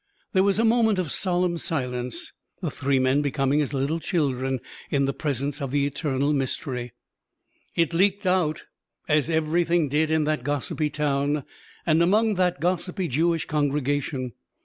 There 0.33 0.41
was 0.41 0.57
a 0.57 0.65
moment 0.65 0.97
of 0.97 1.11
solemn 1.11 1.59
silence, 1.59 2.33
the 2.59 2.71
three 2.71 2.97
men 2.97 3.21
becoming 3.21 3.61
as 3.61 3.69
the 3.69 3.77
little 3.77 3.99
children 3.99 4.59
in 4.89 5.05
the 5.05 5.13
presence 5.13 5.61
of 5.61 5.69
the 5.69 5.85
eternal 5.85 6.33
mystery. 6.33 6.93
It 7.75 7.93
leaked 7.93 8.25
out, 8.25 8.63
as 9.07 9.29
everything 9.29 9.89
did 9.89 10.09
in 10.09 10.23
that 10.23 10.43
gossipy 10.43 10.89
town, 10.89 11.43
and 11.85 12.01
among 12.01 12.33
that 12.33 12.59
gossipy 12.59 13.07
Jewish 13.07 13.45
congregation. 13.45 14.31